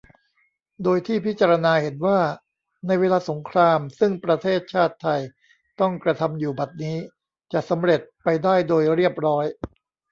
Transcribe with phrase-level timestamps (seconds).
[0.83, 2.19] โดยที่พิจารณาเห็นว่า
[2.87, 5.21] ในเวลาสงครามซึ่งประเทศชาติไทย
[5.79, 6.97] ต้องกระทำอยู่บัดนี้
[7.53, 9.45] จะสำเร็จไปได้โดยเรียบร้อย